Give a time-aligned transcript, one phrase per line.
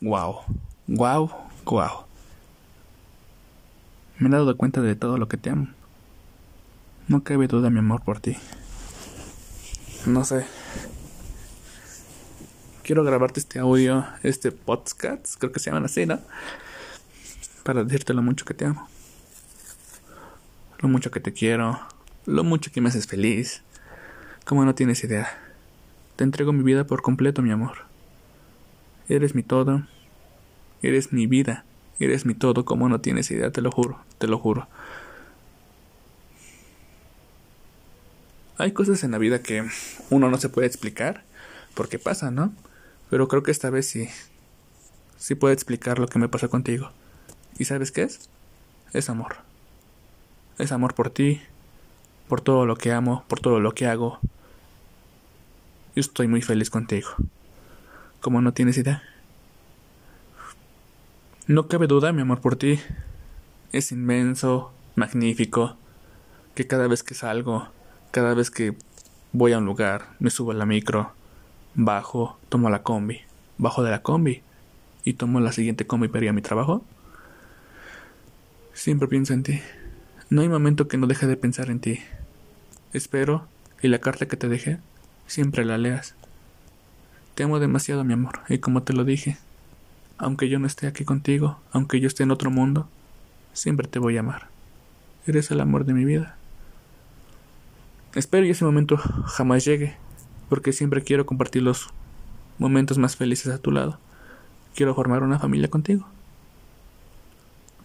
[0.00, 0.42] Wow,
[0.86, 1.28] wow,
[1.64, 2.04] wow.
[4.18, 5.68] Me he dado cuenta de todo lo que te amo.
[7.08, 8.36] No cabe duda mi amor por ti.
[10.06, 10.46] No sé.
[12.84, 16.20] Quiero grabarte este audio, este podcast, creo que se llaman así, ¿no?
[17.64, 18.88] Para decirte lo mucho que te amo.
[20.78, 21.80] Lo mucho que te quiero.
[22.24, 23.62] Lo mucho que me haces feliz.
[24.44, 25.28] Como no tienes idea.
[26.14, 27.87] Te entrego mi vida por completo, mi amor.
[29.08, 29.86] Eres mi todo.
[30.82, 31.64] Eres mi vida.
[32.00, 34.68] Eres mi todo, como no tienes idea, te lo juro, te lo juro.
[38.56, 39.64] Hay cosas en la vida que
[40.10, 41.24] uno no se puede explicar
[41.74, 42.52] porque pasa, ¿no?
[43.10, 44.08] Pero creo que esta vez sí.
[45.16, 46.90] Sí puedo explicar lo que me pasó contigo.
[47.58, 48.28] ¿Y sabes qué es?
[48.92, 49.36] Es amor.
[50.58, 51.40] Es amor por ti,
[52.28, 54.20] por todo lo que amo, por todo lo que hago.
[55.96, 57.10] Yo estoy muy feliz contigo.
[58.20, 59.02] Como no tienes idea.
[61.46, 62.78] No cabe duda, mi amor por ti
[63.72, 65.76] es inmenso, magnífico,
[66.54, 67.68] que cada vez que salgo,
[68.10, 68.74] cada vez que
[69.32, 71.12] voy a un lugar, me subo a la micro,
[71.74, 73.20] bajo, tomo la combi,
[73.58, 74.42] bajo de la combi
[75.04, 76.82] y tomo la siguiente combi para ir a mi trabajo,
[78.72, 79.60] siempre pienso en ti.
[80.30, 82.00] No hay momento que no deje de pensar en ti.
[82.92, 83.46] Espero
[83.82, 84.78] y la carta que te dejé,
[85.26, 86.14] siempre la leas.
[87.38, 89.38] Te amo demasiado, mi amor, y como te lo dije,
[90.16, 92.88] aunque yo no esté aquí contigo, aunque yo esté en otro mundo,
[93.52, 94.48] siempre te voy a amar.
[95.24, 96.36] Eres el amor de mi vida.
[98.16, 99.94] Espero que ese momento jamás llegue,
[100.48, 101.90] porque siempre quiero compartir los
[102.58, 104.00] momentos más felices a tu lado.
[104.74, 106.08] Quiero formar una familia contigo.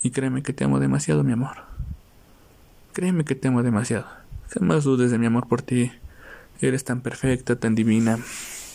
[0.02, 1.58] Y créeme que te amo demasiado, mi amor.
[2.94, 4.08] Créeme que te amo demasiado.
[4.50, 5.92] Jamás dudes de mi amor por ti.
[6.60, 8.18] Eres tan perfecta, tan divina,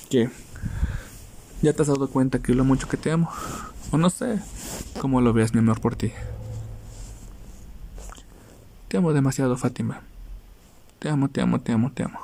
[0.09, 0.31] que
[1.63, 3.31] ya te has dado cuenta que lo mucho que te amo.
[3.91, 4.41] O no sé
[5.01, 6.13] cómo lo veas mi amor por ti.
[8.89, 10.03] Te amo demasiado, Fátima.
[10.99, 12.19] Te amo, te amo, te amo, te amo.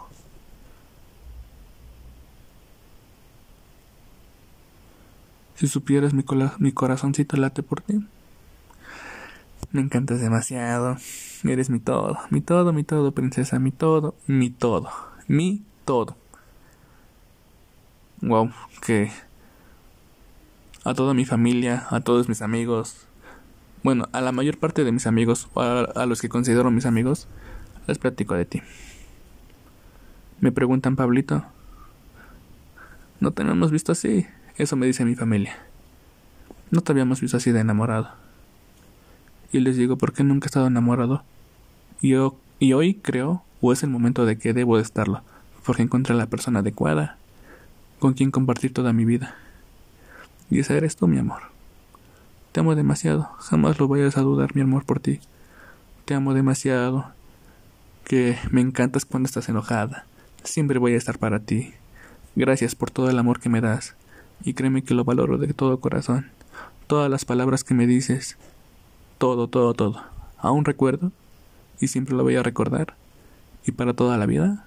[5.56, 6.24] Si supieras mi,
[6.58, 8.04] mi corazoncito late por ti.
[9.70, 10.96] Me encantas demasiado.
[11.44, 14.88] Eres mi todo, mi todo, mi todo, princesa, mi todo, mi todo,
[15.28, 16.16] mi todo
[18.24, 18.50] wow,
[18.84, 19.10] que
[20.84, 23.06] a toda mi familia, a todos mis amigos,
[23.82, 27.28] bueno, a la mayor parte de mis amigos, a, a los que considero mis amigos,
[27.86, 28.62] les platico de ti.
[30.40, 31.44] Me preguntan, Pablito,
[33.20, 34.26] no te habíamos visto así.
[34.56, 35.56] Eso me dice mi familia.
[36.70, 38.10] No te habíamos visto así de enamorado.
[39.52, 41.22] Y les digo, ¿por qué nunca he estado enamorado?
[42.02, 45.22] Yo, y hoy creo, o es el momento de que debo de estarlo,
[45.64, 47.18] porque encontré a la persona adecuada
[48.04, 49.34] con quien compartir toda mi vida.
[50.50, 51.40] Y esa eres tú, mi amor.
[52.52, 55.20] Te amo demasiado, jamás lo vayas a dudar, mi amor, por ti.
[56.04, 57.06] Te amo demasiado,
[58.04, 60.04] que me encantas cuando estás enojada.
[60.42, 61.72] Siempre voy a estar para ti.
[62.36, 63.96] Gracias por todo el amor que me das,
[64.42, 66.26] y créeme que lo valoro de todo corazón.
[66.86, 68.36] Todas las palabras que me dices,
[69.16, 70.02] todo, todo, todo.
[70.36, 71.10] Aún recuerdo,
[71.80, 72.96] y siempre lo voy a recordar,
[73.64, 74.66] y para toda la vida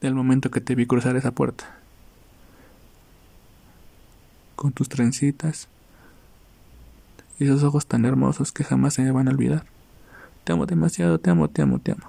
[0.00, 1.76] del momento que te vi cruzar esa puerta.
[4.56, 5.68] Con tus trencitas
[7.38, 9.64] y esos ojos tan hermosos que jamás se me van a olvidar.
[10.44, 12.06] Te amo demasiado, te amo, te amo, te amo.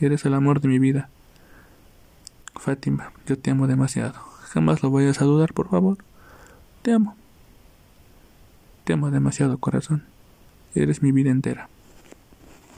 [0.00, 1.08] Eres el amor de mi vida.
[2.54, 4.14] Fátima, yo te amo demasiado.
[4.42, 5.98] Jamás lo vayas a dudar, por favor.
[6.82, 7.16] Te amo.
[8.84, 10.04] Te amo demasiado, corazón.
[10.74, 11.68] Eres mi vida entera.